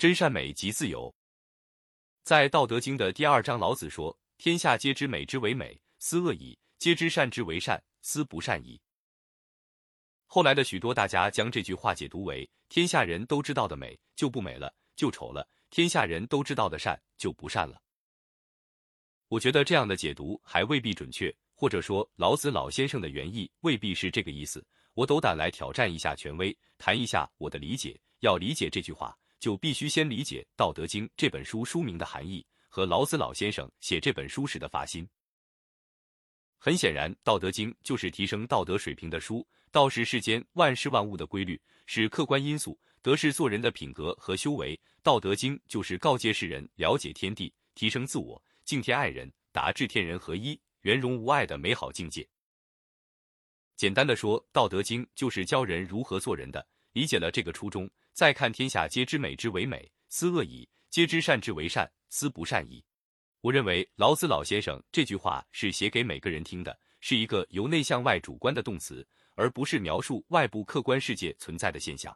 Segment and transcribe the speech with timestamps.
[0.00, 1.14] 真善美即自由。
[2.22, 8.80] 在《道德经》的第二章，老子说：“天下皆知美之为美，斯恶已；皆知善之为善，斯不善已。”
[10.24, 17.78] 后来的许多大家将这句话解读为：天下人都知道的美就不美了，就丑了；天下人都知道的善就不善了。
[19.28, 24.66] 我觉得这样的解读还未必准确，或者说老子老先生的原意未必是这个意思。
[24.94, 28.00] 我斗胆来挑战一下权威，谈一下我的理解。
[28.20, 29.14] 要理解这句话。
[29.40, 35.08] 就必须先理解《道德经》这本书书名的含义和老子老先生写这本书时的发心。
[36.58, 39.44] 很显然，《道德经》就是提升道德水平的书。
[39.72, 44.76] 道是世间万事万物的规律，是客观因素；德是做人的品格和修为。
[45.02, 52.28] 《道德经》就是告诫世人了解天地、提升自我、敬天爱人、达至天人合一、圆融无碍的美好境界。
[53.76, 56.66] 简单的说，《道德经》就是教人如何做人的。
[56.92, 57.88] 理解了这个初衷。
[58.12, 62.84] 再看天下皆知美之为美，斯恶已；皆知善之为善，斯不善已。
[63.40, 72.14] 我认为老子老先生这句话是写给每个人听的，是一个由内向外主观的动词，而不是描述外部客观世界存在的现象。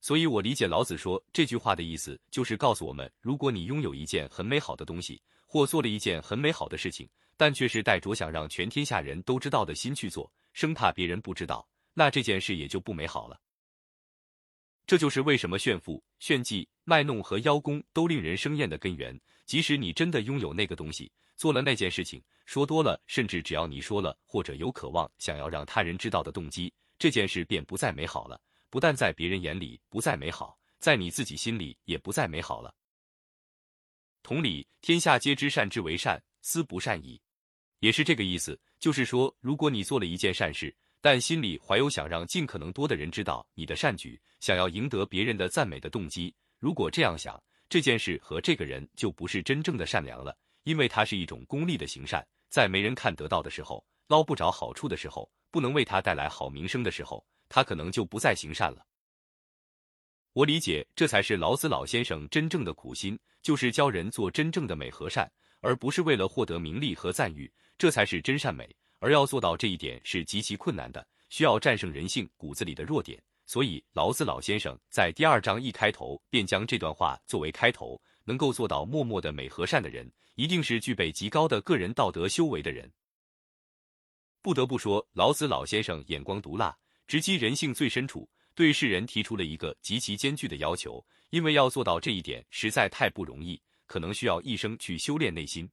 [0.00, 13.40] 所以我理解老子说这句话的意思，就是告诉我们：如果你拥有一件很美好的东西，或做了一件很美好的事情，但却是带着想让全天下人都知道的心去做，生怕别人不知道，那这件事也就不美好了。
[14.86, 19.18] 这就是为什么炫富、炫技、卖弄和邀功都令人生厌的根源。
[19.46, 28.40] 即使你真的拥有那个东西，做了那件事情，说多了，甚至只要你说了，或者有渴望想要让他人知道的动机，这件事便不再美好了。
[28.70, 32.74] 不但在别人眼里不再美好，在你自己心里也不再美好了。
[34.22, 37.20] 同理，天下皆知善之为善，斯不善已，
[37.80, 38.58] 也是这个意思。
[38.78, 40.74] 就是说，如果你做了一件善事，
[41.04, 46.34] 但心里怀有想让尽可能多的人知道你的善举，想要赢得别人的赞美的动机。
[46.58, 47.38] 如果这样想，
[47.68, 58.86] 这件事和这个人就不是真正的善良了，因为它是一种功利的行善，在没人看得到的时候，捞不着好处的时候，不能为他带来好名声的时候，他可能就不再行善了。
[60.32, 65.30] 我理解，这才是老子老先生真正的苦心，就是教人做真正的美和善，
[65.60, 68.74] 而不是为了获得名利和赞誉，这才是真善美。
[69.04, 73.22] 而要做到这一点是极其困难的，需要战胜人性骨子里的弱点。
[73.44, 78.00] 所以，老子老先生在第二章一开头便将这段话作为开头。
[78.24, 82.90] 能够做到默默的美和善的人，一定是具备极高的个人道德修为的人。
[84.40, 86.74] 不得不说，老子老先生眼光毒辣，
[87.06, 91.04] 直击人性最深处，对世人提出了一个极其艰巨的要求。
[91.28, 95.70] 因为要做到这一点，实在太不容易，可能需要一生去修炼内心。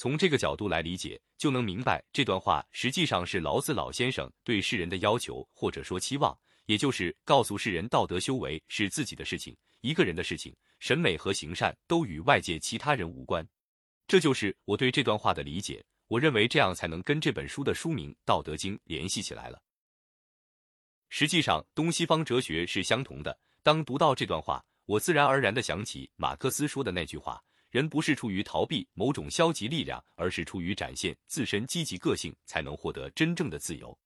[0.00, 6.34] 从这个角度来理解，就能明白这段话实际上是老子老先生对世人的要求，或者说期望，
[6.64, 13.46] 也就是告诉世人，道德修为是自己的事情，一个人的事情，审美和行善都与外界其他人无关。
[14.08, 15.84] 这就是我对这段话的理解。
[16.06, 19.60] 我认为这样才能跟这本书的书名《道德经》联系起来了。
[21.10, 23.38] 实际上，东西方哲学是相同的。
[23.62, 27.38] 当读到这段话，我自然而然的想起马克思说的那句话。
[27.70, 33.96] 人不是出于逃避某种消极力量，而是出于展现自身积极个性，才能获得真正的自由。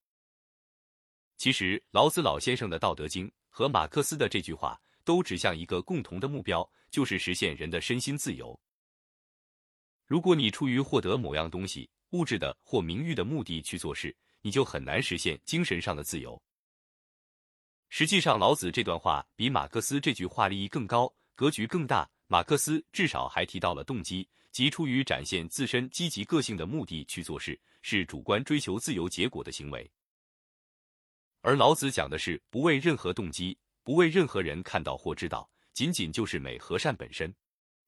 [1.37, 8.59] 其实，老子老先生的《道德经》和马克思的这句话都指向一个共同的目标，就是实现人的身心自由。
[10.07, 16.41] 如果你出于获得某样东西、物质的或名誉的目的去做事，你就很难实现精神上的自由。
[17.89, 22.11] 实际上，老子这段话比马克思这句话利益更高，格局更大。
[22.27, 29.91] 马克思至少还提到了动机，即出于展现自身积极个性的目的去做事，是主观追求自由结果的行为。
[31.43, 37.33] 而老子讲的是不为任何动机，不为任何人看到或知道，仅仅就是美和善本身，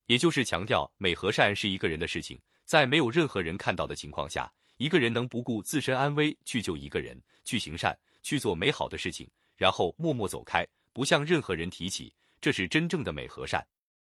[0.04, 9.26] 也就是强调美和善是一个人的事情，在没有任何人看到的情况下，一个人能不顾自身安危去救一个人，去行善，去做美好的事情，
[9.56, 13.66] 然后默默走开，不向任何人提起，这是真正的美和善。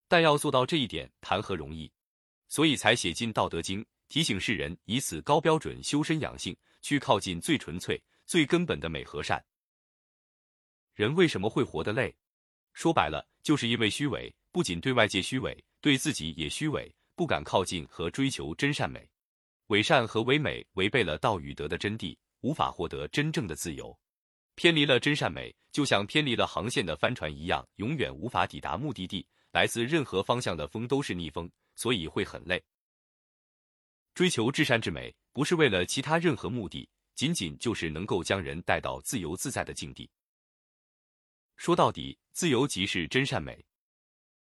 [0.09, 1.89] 但要做到这一点，谈何容易？
[2.49, 9.41] 所以才写进《道德经》，提醒世人以此高标准修身养性，去靠近最纯粹、最根本的美和善。
[10.95, 12.13] 人为什么会活得累？
[12.73, 19.07] 说白了，就是因为虚伪，不仅对外界虚伪，对自己也虚伪，不敢靠近和追求真善美。
[19.67, 23.95] 伪善和伪美违背了道与德的真谛，无法获得真正的自由。
[24.55, 29.25] 偏离了真善美，就像偏离了航线的帆船一样，永远无法抵达目的地。
[29.51, 32.63] 来自任何方向的风都是逆风，所以会很累。
[34.13, 40.09] 追求至善至美，不是为了其他任何目的，仅仅就是能够将人带到自由自在的境地。
[41.55, 43.65] 说到底，自由即是真善美。